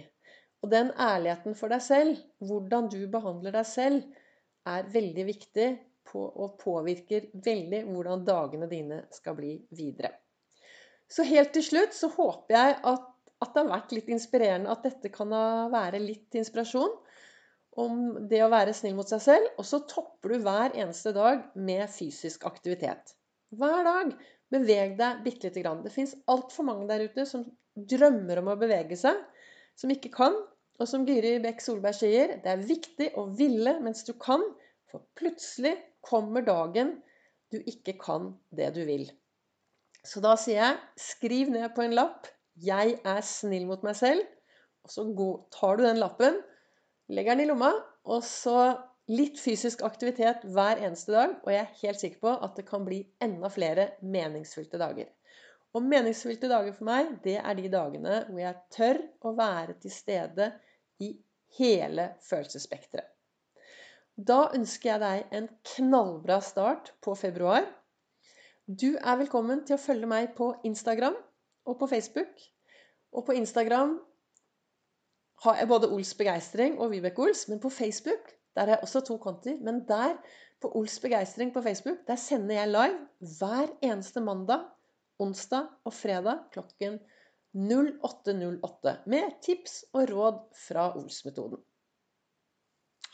Og 0.64 0.72
den 0.72 0.92
ærligheten 0.96 1.58
for 1.60 1.74
deg 1.74 1.84
selv, 1.84 2.20
hvordan 2.40 2.88
du 2.92 3.02
behandler 3.12 3.56
deg 3.56 3.68
selv, 3.68 4.04
er 4.70 4.88
veldig 4.92 5.26
viktig 5.28 5.70
på, 6.08 6.22
og 6.24 6.56
påvirker 6.62 7.28
veldig 7.44 7.84
hvordan 7.90 8.24
dagene 8.28 8.70
dine 8.72 9.02
skal 9.12 9.36
bli 9.36 9.58
videre. 9.76 10.14
Så 11.12 11.26
helt 11.28 11.52
til 11.54 11.66
slutt 11.66 11.96
så 11.96 12.10
håper 12.16 12.56
jeg 12.56 12.78
at, 12.94 13.10
at 13.44 13.52
det 13.52 13.62
har 13.62 13.74
vært 13.74 13.92
litt 13.96 14.12
inspirerende, 14.16 14.72
at 14.72 14.86
dette 14.88 15.12
kan 15.14 15.34
være 15.74 16.00
litt 16.02 16.40
inspirasjon 16.40 16.96
om 17.84 18.00
det 18.30 18.40
å 18.46 18.52
være 18.54 18.74
snill 18.78 18.96
mot 18.98 19.10
seg 19.10 19.22
selv. 19.26 19.50
Og 19.60 19.68
så 19.68 19.82
topper 19.90 20.34
du 20.34 20.46
hver 20.46 20.78
eneste 20.78 21.14
dag 21.16 21.44
med 21.56 21.86
fysisk 21.92 22.48
aktivitet. 22.50 23.16
Hver 23.54 23.84
dag. 23.86 24.16
Beveg 24.54 24.98
deg 25.00 25.22
bitte 25.26 25.50
lite 25.50 25.64
grann. 25.64 25.82
Det 25.82 25.92
fins 25.94 26.14
altfor 26.30 26.68
mange 26.68 26.86
der 26.90 27.08
ute 27.10 27.26
som 27.26 27.46
drømmer 27.74 28.42
om 28.42 28.52
å 28.54 28.60
bevege 28.62 28.98
seg, 29.00 29.18
som 29.80 29.90
ikke 29.90 30.12
kan. 30.14 30.36
Og 30.82 30.90
som 30.90 31.06
Gyri 31.08 31.38
Bekk 31.44 31.62
Solberg 31.62 31.98
sier, 31.98 32.38
det 32.44 32.50
er 32.50 32.68
viktig 32.68 33.12
å 33.20 33.28
ville 33.38 33.76
mens 33.84 34.06
du 34.08 34.14
kan, 34.20 34.42
for 34.90 35.06
plutselig 35.20 35.76
kommer 36.06 36.46
dagen 36.46 36.96
du 37.54 37.60
ikke 37.70 37.96
kan 38.02 38.32
det 38.56 38.72
du 38.78 38.82
vil. 38.88 39.06
Så 40.04 40.20
da 40.24 40.34
sier 40.40 40.60
jeg, 40.60 40.80
skriv 41.00 41.52
ned 41.54 41.70
på 41.76 41.86
en 41.86 41.96
lapp 41.96 42.28
'Jeg 42.60 43.00
er 43.06 43.22
snill 43.26 43.66
mot 43.66 43.84
meg 43.84 43.96
selv'. 43.96 44.26
Og 44.84 44.92
så 44.92 45.06
tar 45.52 45.78
du 45.78 45.84
den 45.84 46.02
lappen 46.02 46.42
Legger 47.10 47.36
den 47.36 47.44
i 47.44 47.48
lomma, 47.50 47.72
og 48.08 48.24
så 48.24 48.78
litt 49.12 49.40
fysisk 49.40 49.82
aktivitet 49.84 50.46
hver 50.56 50.80
eneste 50.80 51.12
dag. 51.12 51.36
Og 51.44 51.52
jeg 51.52 51.62
er 51.62 51.82
helt 51.82 52.00
sikker 52.00 52.22
på 52.24 52.36
at 52.46 52.56
det 52.56 52.66
kan 52.70 52.86
bli 52.88 53.02
enda 53.22 53.50
flere 53.52 53.90
meningsfylte 54.02 54.80
dager. 54.80 55.10
Og 55.74 55.86
meningsfylte 55.90 56.50
dager 56.52 56.76
for 56.76 56.86
meg, 56.86 57.16
det 57.24 57.40
er 57.40 57.56
de 57.58 57.70
dagene 57.74 58.20
hvor 58.28 58.42
jeg 58.44 58.60
tør 58.76 59.00
å 59.26 59.34
være 59.38 59.78
til 59.82 59.94
stede 59.94 60.52
i 61.02 61.10
hele 61.58 62.12
følelsesspekteret. 62.28 63.10
Da 64.14 64.52
ønsker 64.54 64.92
jeg 64.92 65.02
deg 65.02 65.38
en 65.40 65.48
knallbra 65.72 66.38
start 66.46 66.92
på 67.02 67.16
februar. 67.18 67.66
Du 68.68 68.94
er 68.94 69.18
velkommen 69.18 69.64
til 69.66 69.76
å 69.76 69.82
følge 69.82 70.10
meg 70.10 70.36
på 70.38 70.52
Instagram 70.70 71.18
og 71.66 71.80
på 71.80 71.90
Facebook. 71.90 72.44
Og 73.14 73.26
på 73.26 73.34
Instagram 73.40 73.98
har 75.44 75.58
jeg 75.58 75.72
både 75.74 75.90
Ols 75.90 76.14
Begeistring 76.18 76.78
og 76.78 76.94
Vibeke 76.94 77.26
Ols. 77.26 77.48
Men 77.50 77.62
på 77.64 77.74
Facebook 77.74 78.36
der 78.54 78.68
har 78.68 78.76
jeg 78.76 78.86
også 78.86 79.02
to 79.02 79.18
konti. 79.18 79.56
Men 79.62 79.82
der, 79.88 80.14
på 80.62 80.70
Ols 80.78 81.00
Begeistring 81.00 81.54
på 81.54 81.62
Facebook, 81.62 82.06
der 82.08 82.16
sender 82.16 82.56
jeg 82.56 82.70
live 82.70 83.34
hver 83.40 83.74
eneste 83.82 84.22
mandag, 84.22 84.62
onsdag 85.22 85.70
og 85.86 85.94
fredag 85.94 86.48
klokken 86.56 86.98
08.08 87.54 88.96
med 89.14 89.38
tips 89.46 89.84
og 89.94 90.10
råd 90.10 90.40
fra 90.58 90.88
Ols-metoden. 90.98 91.62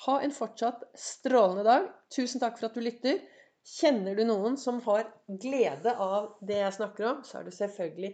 Ha 0.06 0.16
en 0.24 0.32
fortsatt 0.32 0.86
strålende 0.96 1.66
dag. 1.68 1.90
Tusen 2.16 2.40
takk 2.40 2.56
for 2.60 2.70
at 2.70 2.78
du 2.78 2.84
lytter. 2.86 3.20
Kjenner 3.68 4.16
du 4.16 4.24
noen 4.24 4.56
som 4.58 4.80
har 4.86 5.10
glede 5.28 5.92
av 5.92 6.38
det 6.40 6.62
jeg 6.62 6.78
snakker 6.78 7.10
om, 7.10 7.24
så 7.28 7.42
er 7.42 7.50
du 7.50 7.52
selvfølgelig 7.52 8.14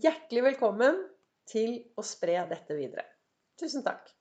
hjertelig 0.00 0.46
velkommen 0.48 1.02
til 1.50 1.76
å 2.00 2.06
spre 2.06 2.40
dette 2.48 2.76
videre. 2.78 3.04
Tusen 3.60 3.84
takk. 3.84 4.13